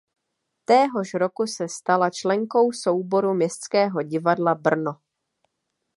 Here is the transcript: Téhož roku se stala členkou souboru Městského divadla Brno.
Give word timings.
Téhož 0.65 1.13
roku 1.13 1.47
se 1.47 1.69
stala 1.69 2.09
členkou 2.09 2.71
souboru 2.71 3.33
Městského 3.33 4.01
divadla 4.01 4.55
Brno. 4.55 4.99